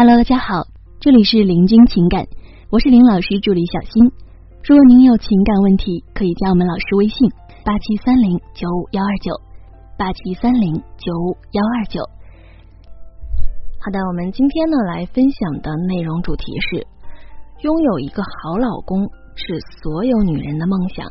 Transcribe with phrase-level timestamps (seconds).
[0.00, 0.64] Hello，大家好，
[0.98, 2.24] 这里是林君情感，
[2.70, 4.02] 我是林老师助理小新。
[4.64, 7.28] 如果您有情感问题，可以加我们老师微信
[7.66, 9.36] 八七三零九五幺二九
[9.98, 12.00] 八七三零九五幺二九。
[13.76, 16.86] 好的，我们今天呢来分享的内容主题是：
[17.60, 19.04] 拥有一个好老公
[19.36, 21.04] 是所有女人的梦想，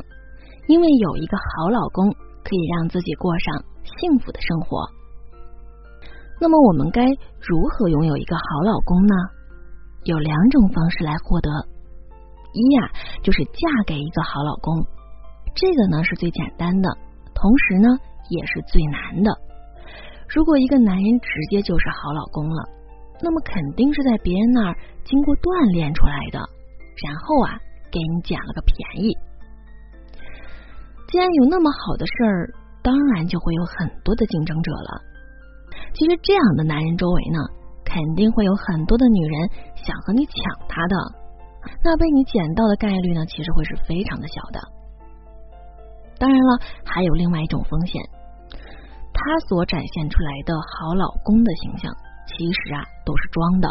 [0.66, 2.10] 因为有一个好老公
[2.42, 3.62] 可以让自己过上
[4.00, 4.82] 幸福的生活。
[6.40, 7.04] 那么我们该
[7.38, 9.14] 如何拥有一个好老公呢？
[10.04, 11.50] 有两种方式来获得。
[12.52, 12.90] 一呀，
[13.22, 14.74] 就是嫁给一个好老公，
[15.54, 16.88] 这个呢是最简单的，
[17.34, 17.88] 同时呢
[18.30, 19.30] 也是最难的。
[20.26, 22.64] 如果一个男人直接就是好老公了，
[23.20, 26.40] 那么肯定是在别人那儿经过锻炼出来的，
[27.04, 27.60] 然后啊
[27.92, 29.12] 给你捡了个便宜。
[31.06, 32.48] 既然有那么好的事儿，
[32.82, 35.09] 当然就会有很多的竞争者了。
[35.94, 37.38] 其实这样的男人周围呢，
[37.84, 40.34] 肯定会有很多的女人想和你抢
[40.68, 40.96] 他的，
[41.84, 44.60] 那被你捡到的概率呢，其实会是非常的小的。
[46.18, 48.00] 当然了，还有另外一种风险，
[49.12, 51.92] 他所展现出来的好老公的形象，
[52.26, 53.68] 其实啊都是装的。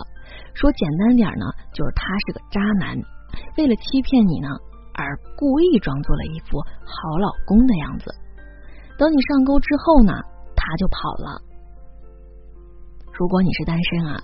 [0.53, 2.97] 说简单点呢，就是他是个渣男，
[3.57, 4.49] 为了欺骗你呢，
[4.93, 8.13] 而故意装作了一副好老公的样子。
[8.97, 10.13] 等你上钩之后呢，
[10.55, 11.48] 他就跑了。
[13.19, 14.15] 如果你是单身啊，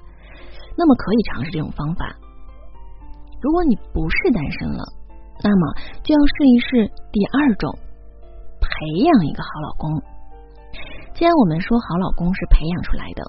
[0.78, 2.16] 那么可以尝试这种方法。
[3.42, 4.88] 如果你不是单身了，
[5.44, 7.76] 那么就要试一试第二种，
[8.64, 8.70] 培
[9.04, 10.02] 养一个好老公。
[11.14, 13.22] 既然我们说好老公是培养出来的，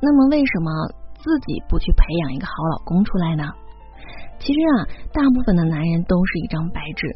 [0.00, 0.70] 那么为什么
[1.18, 3.42] 自己不去培养一个好老公出来呢？
[4.38, 7.10] 其实啊，大部分的男人都是一张白纸，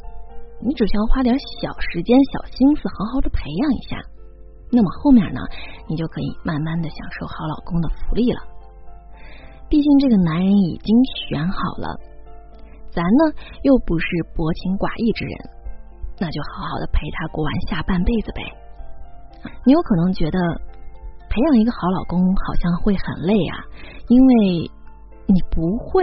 [0.60, 3.96] 你只需要花点小时间、小心思，好好的培养一下。
[4.70, 5.40] 那么后面呢，
[5.88, 8.40] 你就可以慢慢的享受好老公的福利了。
[9.68, 11.98] 毕竟这个男人已经选好了，
[12.90, 15.34] 咱呢又不是薄情寡义之人，
[16.18, 18.42] 那就好好的陪他过完下半辈子呗。
[19.64, 20.38] 你有可能觉得
[21.30, 23.58] 培养一个好老公好像会很累啊，
[24.06, 24.34] 因为
[25.26, 26.02] 你不会，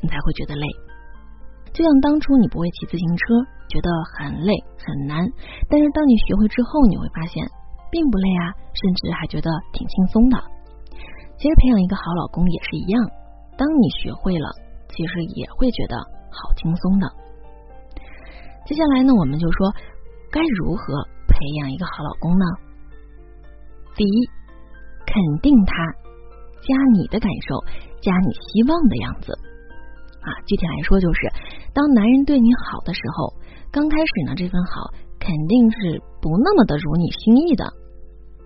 [0.00, 0.66] 你才会觉得累。
[1.72, 3.24] 就像当初你不会骑自行车，
[3.68, 5.24] 觉得很累很难，
[5.68, 7.44] 但是当你学会之后，你会发现。
[7.90, 10.36] 并不累啊，甚至还觉得挺轻松的。
[11.38, 13.00] 其实培养一个好老公也是一样，
[13.56, 14.48] 当你学会了，
[14.88, 15.96] 其实也会觉得
[16.30, 17.06] 好轻松的。
[18.66, 19.72] 接下来呢，我们就说
[20.30, 22.44] 该如何培养一个好老公呢？
[23.96, 24.28] 第一，
[25.06, 25.72] 肯定他，
[26.60, 27.56] 加你的感受，
[28.00, 29.32] 加你希望的样子
[30.20, 30.28] 啊。
[30.46, 31.32] 具体来说，就是
[31.72, 33.32] 当男人对你好的时候，
[33.72, 34.92] 刚开始呢，这份好。
[35.20, 37.64] 肯定是不那么的如你心意的，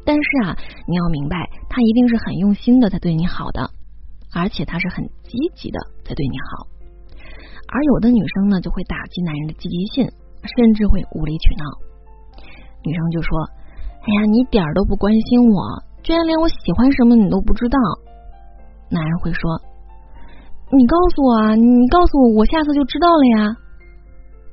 [0.04, 0.56] 但是啊，
[0.88, 3.70] 你要明白，他一定是很用心的在对你好的，
[4.34, 6.66] 而且他是很积极的在对你好。
[7.72, 10.10] 而有的女生呢，就会打击男人的积极性，
[10.56, 11.64] 甚至会无理取闹。
[12.84, 13.30] 女生就说
[14.02, 17.78] ：“哎呀，你一点儿都不关心我，居然连我喜欢什么你都不知道。”
[18.90, 19.40] 男人会说
[20.76, 23.56] ：“你告诉我啊，你告诉我，我下次就知道了呀。”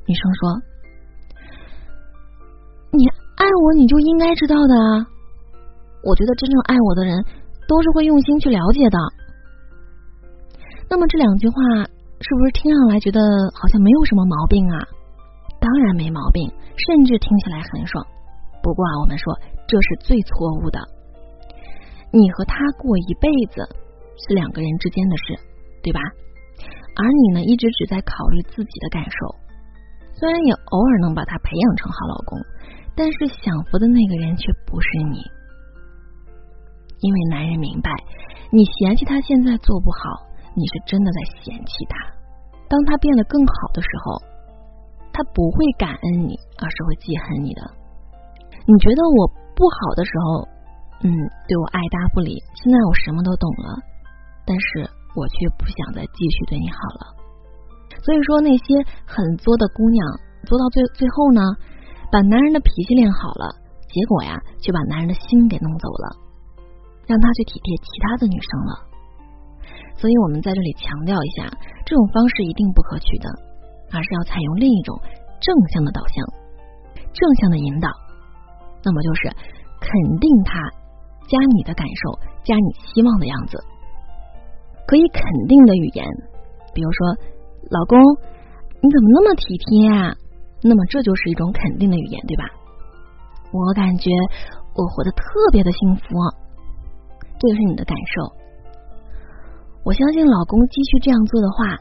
[0.08, 0.62] 女生说。
[2.92, 3.06] 你
[3.36, 5.06] 爱我，你就应该知道的啊！
[6.04, 7.24] 我觉得真正爱我的人
[7.68, 8.98] 都是会用心去了解的。
[10.90, 11.56] 那么这两句话
[11.86, 13.20] 是不是听上来觉得
[13.54, 14.78] 好像没有什么毛病啊？
[15.60, 18.06] 当然没毛病，甚至听起来很爽。
[18.64, 19.34] 不过啊，我们说
[19.68, 20.34] 这是最错
[20.64, 20.80] 误的。
[22.12, 23.62] 你和他过一辈子
[24.28, 25.40] 是两个人之间的事，
[25.84, 26.00] 对吧？
[26.96, 29.36] 而你呢，一直只在考虑自己的感受，
[30.16, 32.40] 虽然也偶尔能把他培养成好老公。
[32.96, 35.24] 但是享福的那个人却不是你，
[37.02, 37.92] 因为男人明白，
[38.52, 41.96] 你嫌弃他现在做不好，你是真的在嫌弃他。
[42.68, 44.22] 当他变得更好的时候，
[45.12, 47.62] 他不会感恩你，而是会记恨你的。
[48.66, 50.48] 你觉得我不好的时候，
[51.02, 51.10] 嗯，
[51.48, 52.38] 对我爱答不理。
[52.56, 53.80] 现在我什么都懂了，
[54.46, 57.16] 但是我却不想再继续对你好了。
[58.04, 60.06] 所以说，那些很作的姑娘，
[60.46, 61.42] 作到最最后呢？
[62.12, 63.54] 把男人的脾气练好了，
[63.88, 66.18] 结果呀，却把男人的心给弄走了，
[67.10, 68.72] 让他去体贴其他的女生了。
[69.98, 71.50] 所以我们在这里强调一下，
[71.84, 73.28] 这种方式一定不可取的，
[73.92, 74.96] 而是要采用另一种
[75.42, 76.24] 正向的导向、
[77.12, 77.90] 正向的引导。
[78.86, 79.28] 那么就是
[79.82, 79.90] 肯
[80.22, 80.54] 定他，
[81.28, 82.14] 加你的感受，
[82.46, 83.58] 加你希望的样子，
[84.88, 86.06] 可以肯定的语言，
[86.74, 87.08] 比如说，
[87.74, 88.00] 老公，
[88.80, 90.16] 你怎么那么体贴啊？
[90.62, 92.46] 那么这就是一种肯定的语言，对吧？
[93.52, 94.12] 我感觉
[94.76, 96.04] 我活得特别的幸福，
[97.40, 98.36] 这个是你的感受。
[99.84, 101.80] 我相信老公继续这样做的话，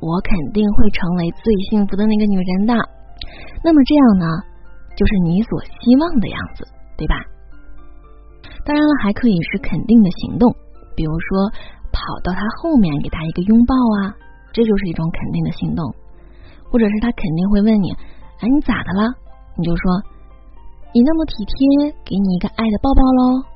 [0.00, 2.74] 我肯定会成为最幸福的那个女人的。
[3.62, 4.26] 那么这样呢，
[4.96, 6.66] 就是你所希望的样子，
[6.96, 7.14] 对吧？
[8.64, 10.50] 当然了，还可以是肯定的行动，
[10.96, 11.52] 比如说
[11.92, 14.16] 跑到他后面给他一个拥抱啊，
[14.52, 15.84] 这就是一种肯定的行动。
[16.72, 17.92] 或者是他肯定会问你，
[18.40, 19.14] 哎，你咋的了？
[19.56, 20.02] 你就说，
[20.92, 23.53] 你那么体贴，给你一个爱的抱抱喽。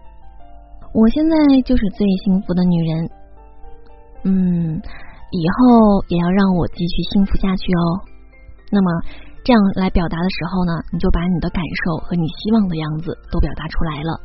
[0.94, 3.10] 我现在就是最幸福的女人。
[4.24, 4.80] 嗯，
[5.30, 7.82] 以后也要让我继续幸福下去哦。
[8.70, 8.90] 那么
[9.44, 14.20] 这样来表达的时候呢，你就把你的感受和你希望的样子都表达出来了。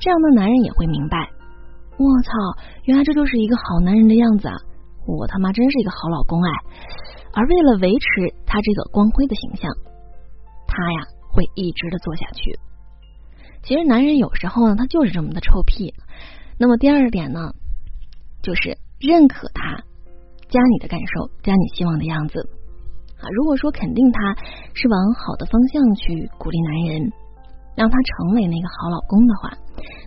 [0.00, 1.30] 这样的男人也会明白，
[1.96, 2.30] 我操，
[2.84, 4.56] 原来这就是一个好男人的样子啊！
[5.06, 6.50] 我他妈真是一个好老公哎！
[7.32, 8.06] 而为了维持
[8.46, 9.70] 他这个光辉的形象，
[10.66, 12.58] 他呀会一直的做下去。
[13.66, 15.92] 其实男人有时候呢，他就是这么的臭屁。
[16.56, 17.50] 那么第二点呢，
[18.40, 19.82] 就是认可他，
[20.48, 22.48] 加你的感受，加你希望的样子
[23.18, 23.26] 啊。
[23.34, 24.36] 如果说肯定他
[24.72, 27.12] 是往好的方向去鼓励男人。
[27.76, 29.52] 让他成为那个好老公的话，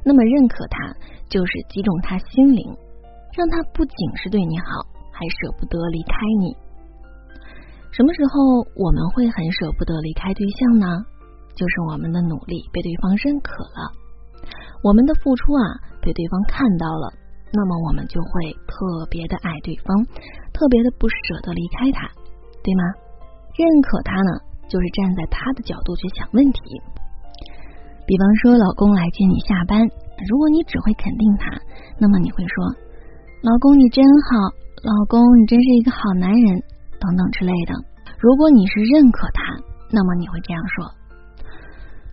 [0.04, 0.92] 那么认可他
[1.30, 2.66] 就是击中他心灵，
[3.38, 4.66] 让他不仅是对你好，
[5.12, 6.58] 还舍不得离开你。
[7.92, 11.06] 什么时候我们会很舍不得离开对象呢？
[11.60, 13.92] 就是我们的努力被对方认可了，
[14.80, 17.12] 我们的付出啊被对方看到了，
[17.52, 19.92] 那么我们就会特别的爱对方，
[20.56, 22.08] 特别的不舍得离开他，
[22.64, 22.84] 对吗？
[23.60, 24.40] 认可他呢，
[24.72, 26.62] 就是站在他的角度去想问题。
[28.08, 29.84] 比方说，老公来接你下班，
[30.32, 31.52] 如果你只会肯定他，
[32.00, 32.56] 那么你会说
[33.44, 34.00] ：“老公你真
[34.32, 34.48] 好，
[34.88, 36.64] 老公你真是一个好男人，
[37.04, 37.76] 等等之类的。”
[38.18, 39.60] 如果你是认可他，
[39.92, 40.88] 那么你会这样说：“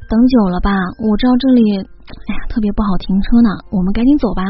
[0.08, 0.70] 等久了吧？
[1.02, 4.42] 我知道这里，哎呀，特别不好停车呢，我们赶紧走吧。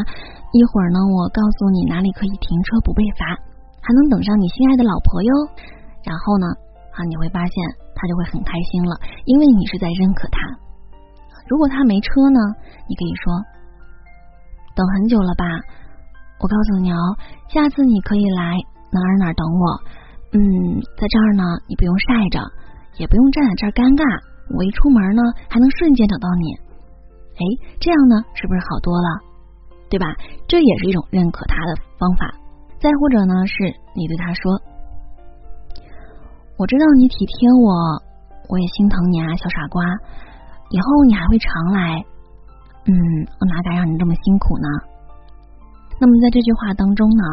[0.53, 3.25] 一会儿呢，我告诉你哪里可以停车不被罚，
[3.81, 5.33] 还能等上你心爱的老婆哟。”
[6.05, 6.47] 然后呢，
[6.93, 7.57] 啊，你会发现
[7.97, 10.39] 他就会很开心了，因为你是在认可他。
[11.49, 12.41] 如果他没车呢？
[12.89, 13.33] 你可以说
[14.77, 15.45] 等很久了吧？
[16.39, 17.01] 我告诉你哦，
[17.49, 18.61] 下次你可以来
[18.93, 19.65] 哪儿哪儿等我。
[20.37, 20.41] 嗯，
[21.01, 22.45] 在这儿呢，你不用晒着，
[23.01, 24.05] 也不用站在这儿尴尬。
[24.55, 26.55] 我一出门呢，还能瞬间找到你。
[27.37, 27.43] 哎，
[27.81, 29.09] 这样呢，是不是好多了？
[29.89, 30.07] 对吧？
[30.49, 32.31] 这也是一种认可他的方法。
[32.79, 33.55] 再或者呢，是
[33.95, 34.61] 你对他说
[36.59, 37.71] ：“我知道你体贴我，
[38.49, 39.83] 我也心疼你啊，小傻瓜。”
[40.71, 42.05] 以后你还会常来，
[42.87, 42.93] 嗯，
[43.39, 44.69] 我哪敢让你这么辛苦呢？
[46.01, 47.25] 那么在这句话当中呢，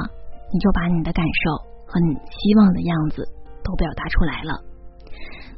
[0.54, 1.58] 你就把你的感受
[1.88, 3.28] 和你希望的样子
[3.64, 4.73] 都表达出来了。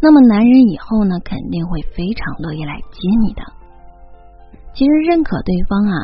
[0.02, 3.42] 那么男人以后呢，肯定会非常乐意来接你的。
[4.74, 5.96] 其实认可对方啊，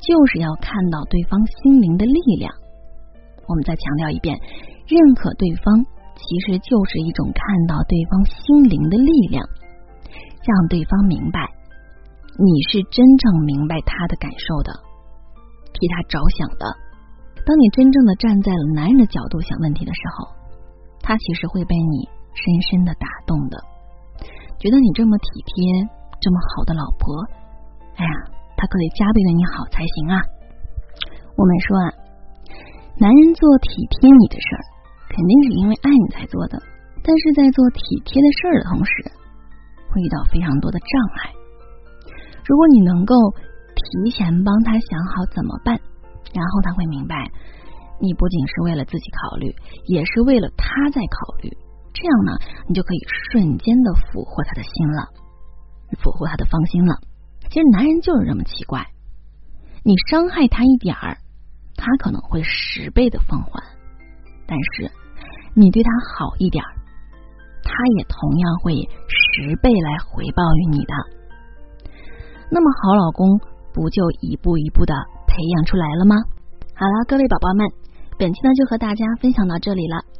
[0.00, 2.52] 就是要看到对方心灵的力量。
[3.46, 4.38] 我们再强调一遍，
[4.88, 5.84] 认可对方
[6.16, 9.44] 其实就是一种看到对方心灵的力量。
[10.40, 11.52] 让对方明白，
[12.38, 14.72] 你是真正明白他的感受的，
[15.74, 16.64] 替他着想的。
[17.44, 20.28] 当你真正的站在了男人的角度想问题的时候，
[21.02, 23.56] 他其实会被你深深的打动的，
[24.58, 25.88] 觉得你这么体贴，
[26.20, 27.14] 这么好的老婆，
[27.96, 28.12] 哎呀，
[28.56, 30.20] 他可得加倍对你好才行啊。
[31.36, 31.86] 我们说啊，
[32.98, 34.62] 男人做体贴你的事儿，
[35.08, 36.58] 肯定是因为爱你才做的，
[37.02, 38.92] 但是在做体贴的事儿的同时。
[39.90, 41.34] 会遇到非常多的障碍。
[42.46, 43.14] 如果你能够
[43.74, 45.74] 提前帮他想好怎么办，
[46.32, 47.16] 然后他会明白，
[47.98, 49.52] 你不仅是为了自己考虑，
[49.86, 51.50] 也是为了他在考虑。
[51.92, 52.32] 这样呢，
[52.68, 55.08] 你就可以瞬间的俘获他的心了，
[56.02, 56.94] 俘获他的芳心了。
[57.48, 58.86] 其实男人就是这么奇怪，
[59.82, 61.18] 你伤害他一点儿，
[61.76, 63.60] 他可能会十倍的奉还；
[64.46, 64.90] 但是
[65.54, 66.70] 你对他好一点儿。
[67.62, 68.74] 他也同样会
[69.06, 70.94] 十倍来回报于你的。
[72.50, 73.38] 那么好老公
[73.72, 74.94] 不就一步一步的
[75.26, 76.16] 培养出来了吗？
[76.74, 77.66] 好了，各位宝宝们，
[78.18, 80.19] 本期呢就和大家分享到这里了。